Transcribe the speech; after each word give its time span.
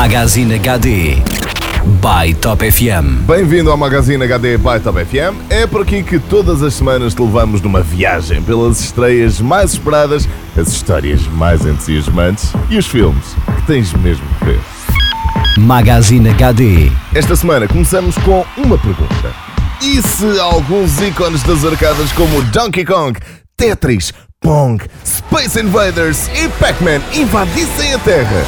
Magazine 0.00 0.54
HD 0.54 1.16
by 2.00 2.32
Top 2.40 2.62
FM. 2.62 3.26
Bem-vindo 3.26 3.68
ao 3.68 3.76
Magazine 3.76 4.22
HD 4.22 4.56
by 4.56 4.78
Top 4.80 4.96
FM. 5.04 5.34
É 5.50 5.66
por 5.66 5.82
aqui 5.82 6.04
que 6.04 6.20
todas 6.20 6.62
as 6.62 6.74
semanas 6.74 7.14
te 7.14 7.20
levamos 7.20 7.60
numa 7.60 7.82
viagem 7.82 8.40
pelas 8.40 8.78
estreias 8.78 9.40
mais 9.40 9.72
esperadas, 9.72 10.28
as 10.56 10.68
histórias 10.68 11.26
mais 11.26 11.66
entusiasmantes 11.66 12.52
e 12.70 12.78
os 12.78 12.86
filmes 12.86 13.34
que 13.56 13.66
tens 13.66 13.92
mesmo 13.94 14.24
que 14.38 14.44
ver. 14.44 14.60
Magazine 15.58 16.28
HD. 16.28 16.92
Esta 17.12 17.34
semana 17.34 17.66
começamos 17.66 18.16
com 18.18 18.46
uma 18.56 18.78
pergunta. 18.78 19.34
E 19.82 20.00
se 20.00 20.38
alguns 20.38 21.00
ícones 21.00 21.42
das 21.42 21.64
arcadas 21.64 22.12
como 22.12 22.40
Donkey 22.52 22.84
Kong, 22.84 23.18
Tetris, 23.56 24.12
Pong, 24.40 24.80
Space 25.04 25.60
Invaders 25.60 26.28
e 26.40 26.48
Pac-Man 26.50 27.00
invadissem 27.12 27.94
a 27.94 27.98
Terra? 27.98 28.46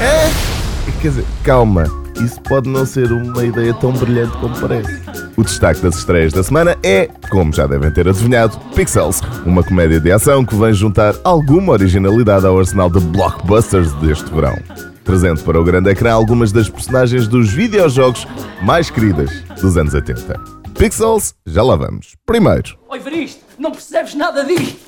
É? 0.00 0.57
Quer 1.00 1.10
dizer, 1.10 1.24
calma, 1.44 1.84
isso 2.20 2.40
pode 2.42 2.68
não 2.68 2.84
ser 2.84 3.12
uma 3.12 3.44
ideia 3.44 3.72
tão 3.74 3.92
brilhante 3.92 4.36
como 4.38 4.58
parece. 4.58 5.00
O 5.36 5.44
destaque 5.44 5.80
das 5.80 5.94
estreias 5.96 6.32
da 6.32 6.42
semana 6.42 6.76
é, 6.82 7.08
como 7.30 7.52
já 7.52 7.68
devem 7.68 7.88
ter 7.92 8.08
adivinhado, 8.08 8.58
Pixels, 8.74 9.20
uma 9.46 9.62
comédia 9.62 10.00
de 10.00 10.10
ação 10.10 10.44
que 10.44 10.56
vem 10.56 10.72
juntar 10.72 11.14
alguma 11.22 11.72
originalidade 11.72 12.44
ao 12.44 12.58
arsenal 12.58 12.90
de 12.90 12.98
blockbusters 12.98 13.92
deste 13.94 14.28
verão. 14.34 14.58
Trazendo 15.04 15.40
para 15.44 15.60
o 15.60 15.64
grande 15.64 15.88
ecrã 15.90 16.12
algumas 16.12 16.50
das 16.50 16.68
personagens 16.68 17.28
dos 17.28 17.48
videojogos 17.48 18.26
mais 18.60 18.90
queridas 18.90 19.30
dos 19.60 19.76
anos 19.76 19.94
80. 19.94 20.34
Pixels, 20.76 21.32
já 21.46 21.62
lá 21.62 21.76
vamos. 21.76 22.16
Primeiro, 22.26 22.76
Oi, 22.88 22.98
Varisto, 22.98 23.44
não 23.56 23.70
percebes 23.70 24.16
nada 24.16 24.44
disto. 24.44 24.87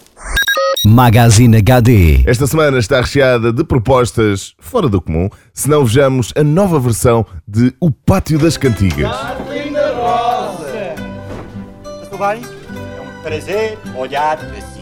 Magazine 0.85 1.59
HD. 1.59 2.23
Esta 2.27 2.47
semana 2.47 2.79
está 2.79 3.03
recheada 3.03 3.53
de 3.53 3.63
propostas 3.63 4.55
fora 4.59 4.89
do 4.89 4.99
comum, 4.99 5.29
se 5.53 5.69
não 5.69 5.85
vejamos 5.85 6.33
a 6.35 6.43
nova 6.43 6.81
versão 6.81 7.27
de 7.47 7.75
O 7.79 7.91
Pátio 7.91 8.39
das 8.39 8.57
Cantigas. 8.57 9.15
Tudo 12.05 12.19
bem? 12.19 12.43
É 12.97 13.01
um 13.01 13.23
prazer 13.23 13.79
olhar 13.95 14.39
para 14.39 14.61
si. 14.63 14.81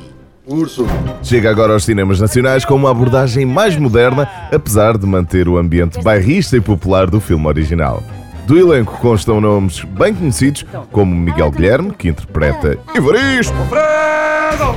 Chega 1.22 1.50
agora 1.50 1.72
aos 1.72 1.84
cinemas 1.84 2.20
nacionais 2.20 2.64
com 2.64 2.74
uma 2.74 2.92
abordagem 2.92 3.44
mais 3.44 3.76
moderna, 3.76 4.30
apesar 4.52 4.96
de 4.96 5.04
manter 5.04 5.48
o 5.48 5.58
ambiente 5.58 6.00
bairrista 6.00 6.56
e 6.56 6.60
popular 6.60 7.10
do 7.10 7.20
filme 7.20 7.46
original. 7.46 8.02
Do 8.46 8.56
elenco 8.56 8.96
constam 8.98 9.40
nomes 9.40 9.82
bem 9.84 10.14
conhecidos, 10.14 10.64
como 10.90 11.14
Miguel 11.14 11.50
Guilherme, 11.50 11.90
que 11.90 12.08
interpreta 12.08 12.78
Evaristo, 12.94 13.52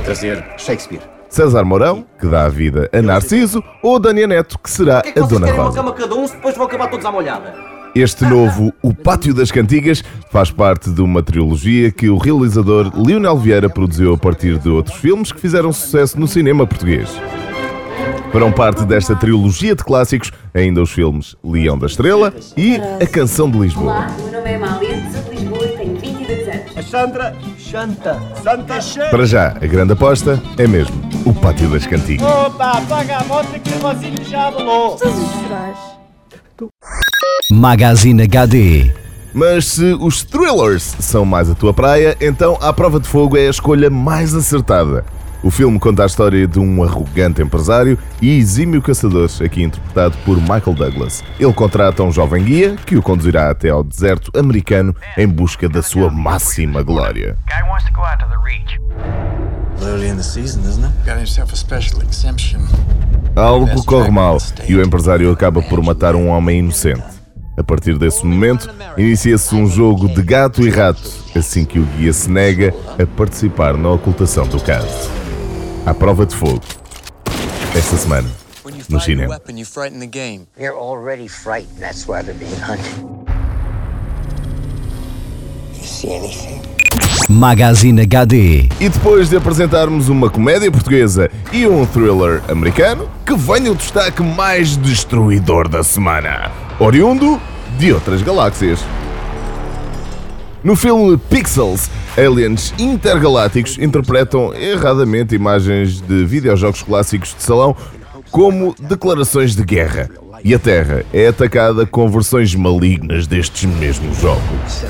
Trazer 0.04 0.44
Shakespeare. 0.58 1.11
César 1.32 1.64
Mourão, 1.64 2.04
que 2.20 2.26
dá 2.26 2.44
a 2.44 2.48
vida 2.50 2.90
a 2.92 3.00
Narciso, 3.00 3.64
ou 3.82 3.98
Dania 3.98 4.26
Neto, 4.26 4.58
que 4.58 4.70
será 4.70 5.00
que 5.00 5.08
é 5.08 5.12
que 5.12 5.18
a 5.18 5.22
Dona 5.22 5.46
querem 5.46 5.54
uma 5.54 5.64
Rosa. 5.64 5.76
cama 5.78 5.92
cada 5.94 6.14
um 6.14 6.28
se 6.28 6.34
depois 6.34 6.54
vão 6.54 6.66
acabar 6.66 6.90
todos 6.90 7.06
à 7.06 7.10
molhada? 7.10 7.54
Este 7.94 8.26
novo 8.26 8.70
O 8.82 8.94
Pátio 8.94 9.32
das 9.32 9.50
Cantigas 9.50 10.04
faz 10.30 10.50
parte 10.50 10.90
de 10.90 11.00
uma 11.00 11.22
trilogia 11.22 11.90
que 11.90 12.10
o 12.10 12.18
realizador 12.18 12.92
Lionel 12.94 13.38
Vieira 13.38 13.70
produziu 13.70 14.12
a 14.12 14.18
partir 14.18 14.58
de 14.58 14.68
outros 14.68 14.98
filmes 14.98 15.32
que 15.32 15.40
fizeram 15.40 15.72
sucesso 15.72 16.20
no 16.20 16.28
cinema 16.28 16.66
português. 16.66 17.08
Farão 18.30 18.52
parte 18.52 18.84
desta 18.84 19.16
trilogia 19.16 19.74
de 19.74 19.82
clássicos 19.82 20.32
ainda 20.52 20.82
os 20.82 20.90
filmes 20.90 21.34
Leão 21.42 21.78
da 21.78 21.86
Estrela 21.86 22.32
e 22.58 22.76
A 23.02 23.06
Canção 23.06 23.50
de 23.50 23.58
Lisboa. 23.58 23.92
Olá, 23.92 24.16
meu 24.18 24.32
nome 24.32 24.50
é 24.50 24.56
Amália, 24.56 24.81
Sandra. 26.92 27.34
Santa. 27.58 28.20
Santa 28.42 28.78
Che. 28.78 29.08
Para 29.08 29.24
já, 29.24 29.48
a 29.48 29.66
grande 29.66 29.94
aposta 29.94 30.38
é 30.58 30.66
mesmo 30.66 30.94
O 31.24 31.32
Pátio 31.32 31.70
das 31.70 31.86
Cantigas. 31.86 32.26
Opa, 32.26 32.72
apaga 32.72 33.16
a 33.16 33.24
moto 33.24 33.48
que 33.60 33.70
o 33.70 33.74
irmãozinho 33.76 34.22
já 34.22 34.52
falou. 34.52 34.98
Magazine 37.50 38.24
HD. 38.24 38.92
Mas 39.32 39.64
se 39.68 39.94
os 39.94 40.22
thrillers 40.22 40.82
são 41.00 41.24
mais 41.24 41.48
a 41.48 41.54
tua 41.54 41.72
praia, 41.72 42.14
então 42.20 42.58
A 42.60 42.74
Prova 42.74 43.00
de 43.00 43.08
Fogo 43.08 43.38
é 43.38 43.46
a 43.46 43.50
escolha 43.50 43.88
mais 43.88 44.34
acertada. 44.34 45.02
O 45.42 45.50
filme 45.50 45.76
conta 45.76 46.04
a 46.04 46.06
história 46.06 46.46
de 46.46 46.60
um 46.60 46.84
arrogante 46.84 47.42
empresário 47.42 47.98
e 48.20 48.38
exímio 48.38 48.80
caçador, 48.80 49.28
aqui 49.44 49.64
interpretado 49.64 50.16
por 50.24 50.36
Michael 50.36 50.74
Douglas. 50.74 51.24
Ele 51.38 51.52
contrata 51.52 52.04
um 52.04 52.12
jovem 52.12 52.44
guia 52.44 52.76
que 52.86 52.96
o 52.96 53.02
conduzirá 53.02 53.50
até 53.50 53.70
ao 53.70 53.82
deserto 53.82 54.30
americano 54.38 54.94
em 55.18 55.26
busca 55.26 55.68
da 55.68 55.82
sua 55.82 56.08
máxima 56.08 56.80
glória. 56.84 57.36
Algo 63.34 63.84
corre 63.84 64.10
mal 64.12 64.38
e 64.68 64.76
o 64.76 64.82
empresário 64.82 65.28
acaba 65.32 65.60
por 65.60 65.82
matar 65.82 66.14
um 66.14 66.28
homem 66.28 66.60
inocente. 66.60 67.02
A 67.58 67.64
partir 67.64 67.98
desse 67.98 68.24
momento, 68.24 68.70
inicia-se 68.96 69.54
um 69.56 69.66
jogo 69.66 70.08
de 70.08 70.22
gato 70.22 70.62
e 70.62 70.70
rato, 70.70 71.02
assim 71.34 71.64
que 71.64 71.80
o 71.80 71.84
guia 71.96 72.12
se 72.12 72.30
nega 72.30 72.72
a 72.96 73.04
participar 73.04 73.76
na 73.76 73.90
ocultação 73.90 74.46
do 74.46 74.60
caso. 74.60 75.21
À 75.86 75.92
prova 75.94 76.24
de 76.26 76.34
fogo. 76.34 76.60
Esta 77.76 77.96
semana, 77.96 78.28
When 78.64 78.76
you 78.76 78.84
no 78.88 79.00
cinema. 79.00 79.28
weapon, 79.30 79.58
you 79.58 79.64
frighten 79.66 79.98
the 80.00 80.06
game. 80.06 80.46
They're 80.56 80.76
already 80.76 81.26
frightened. 81.28 81.80
That's 81.80 82.06
why 82.06 82.22
they're 82.22 82.34
being 82.38 82.54
hunted. 82.60 82.92
You 85.74 85.82
see 85.84 86.12
anything? 86.12 86.62
Magazine 87.28 88.00
HD. 88.06 88.68
E 88.80 88.88
depois 88.88 89.28
de 89.30 89.36
apresentarmos 89.36 90.08
uma 90.08 90.28
comédia 90.30 90.70
portuguesa 90.70 91.30
e 91.52 91.66
um 91.66 91.84
thriller 91.86 92.42
americano, 92.48 93.08
que 93.26 93.34
venha 93.34 93.72
o 93.72 93.74
destaque 93.74 94.22
mais 94.22 94.76
destruidor 94.76 95.68
da 95.68 95.82
semana, 95.82 96.50
oriundo 96.78 97.40
de 97.78 97.92
outras 97.92 98.22
galáxias. 98.22 98.80
No 100.64 100.76
filme 100.76 101.18
Pixels, 101.18 101.90
aliens 102.16 102.72
intergalácticos 102.78 103.78
interpretam 103.78 104.54
erradamente 104.54 105.34
imagens 105.34 106.00
de 106.00 106.24
videojogos 106.24 106.84
clássicos 106.84 107.34
de 107.34 107.42
salão 107.42 107.76
como 108.30 108.72
declarações 108.78 109.56
de 109.56 109.64
guerra. 109.64 110.08
E 110.44 110.54
a 110.54 110.58
Terra 110.60 111.04
é 111.12 111.26
atacada 111.26 111.84
com 111.84 112.08
versões 112.08 112.54
malignas 112.54 113.26
destes 113.26 113.64
mesmos 113.64 114.18
jogos. 114.18 114.84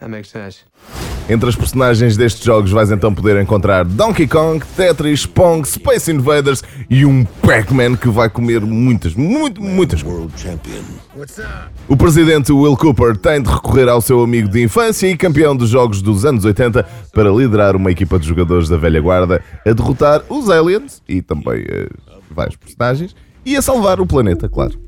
That 0.00 0.10
makes 0.10 0.28
sense. 0.28 0.64
Entre 1.28 1.48
as 1.48 1.56
personagens 1.56 2.16
destes 2.16 2.44
jogos 2.44 2.70
vais 2.70 2.92
então 2.92 3.12
poder 3.12 3.40
encontrar 3.42 3.84
Donkey 3.84 4.28
Kong, 4.28 4.64
Tetris, 4.76 5.26
Pong, 5.26 5.66
Space 5.66 6.10
Invaders 6.10 6.62
e 6.88 7.04
um 7.04 7.24
Pac-Man 7.24 7.96
que 7.96 8.08
vai 8.08 8.30
comer 8.30 8.60
muitas, 8.60 9.14
muito, 9.14 9.60
muitas. 9.60 10.04
O 11.88 11.96
presidente 11.96 12.52
Will 12.52 12.76
Cooper 12.76 13.16
tem 13.16 13.42
de 13.42 13.50
recorrer 13.50 13.88
ao 13.88 14.00
seu 14.00 14.22
amigo 14.22 14.48
de 14.48 14.62
infância 14.62 15.08
e 15.08 15.16
campeão 15.16 15.56
dos 15.56 15.68
jogos 15.68 16.00
dos 16.00 16.24
anos 16.24 16.44
80 16.44 16.84
para 17.12 17.30
liderar 17.30 17.74
uma 17.74 17.90
equipa 17.90 18.20
de 18.20 18.28
jogadores 18.28 18.68
da 18.68 18.76
velha 18.76 19.00
guarda 19.00 19.42
a 19.66 19.72
derrotar 19.72 20.22
os 20.28 20.48
aliens 20.48 21.02
e 21.08 21.22
também 21.22 21.64
eh, 21.68 21.88
vários 22.30 22.54
personagens 22.54 23.16
e 23.44 23.56
a 23.56 23.62
salvar 23.62 24.00
o 24.00 24.06
planeta, 24.06 24.48
claro. 24.48 24.78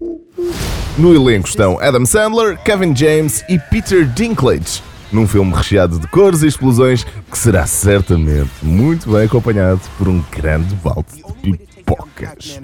No 0.97 1.15
elenco 1.15 1.48
estão 1.48 1.81
Adam 1.81 2.06
Sandler, 2.06 2.59
Kevin 2.62 2.94
James 2.94 3.44
e 3.48 3.59
Peter 3.59 4.04
Dinklage, 4.04 4.82
num 5.12 5.26
filme 5.26 5.52
recheado 5.54 5.98
de 5.98 6.06
cores 6.08 6.42
e 6.42 6.46
explosões 6.46 7.04
que 7.30 7.38
será 7.38 7.66
certamente 7.66 8.50
muito 8.62 9.10
bem 9.10 9.24
acompanhado 9.24 9.80
por 9.96 10.08
um 10.08 10.22
grande 10.30 10.74
balde 10.76 11.24
de 11.42 11.52
pipocas. 11.56 12.60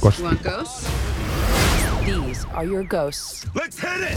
Gosto 0.00 0.28
de 0.28 0.36
Ghosts? 0.36 0.86
These 2.04 2.44
are 2.52 2.66
your 2.66 2.84
ghosts. 2.84 3.44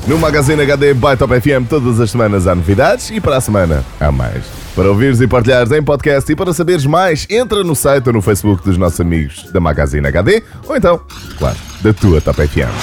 No 0.07 0.17
Magazine 0.17 0.59
HD 0.59 0.95
by 0.95 1.15
Top 1.15 1.39
FM 1.39 1.67
todas 1.69 1.99
as 1.99 2.09
semanas 2.09 2.47
há 2.47 2.55
novidades 2.55 3.11
e 3.11 3.21
para 3.21 3.37
a 3.37 3.41
semana 3.41 3.85
há 3.99 4.11
mais. 4.11 4.43
Para 4.75 4.89
ouvires 4.89 5.21
e 5.21 5.27
partilhares 5.27 5.71
em 5.71 5.83
podcast 5.83 6.31
e 6.31 6.35
para 6.35 6.51
saberes 6.51 6.85
mais, 6.85 7.27
entra 7.29 7.63
no 7.63 7.75
site 7.75 8.07
ou 8.07 8.13
no 8.13 8.21
Facebook 8.23 8.63
dos 8.63 8.77
nossos 8.77 8.99
amigos 8.99 9.51
da 9.51 9.59
Magazine 9.59 10.07
HD 10.07 10.41
ou 10.67 10.75
então, 10.75 10.99
claro, 11.37 11.57
da 11.81 11.93
tua 11.93 12.19
Top 12.21 12.41
FM. 12.47 12.73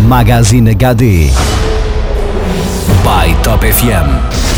Magazine 0.00 0.70
HD 0.70 1.30
FM. 3.70 4.49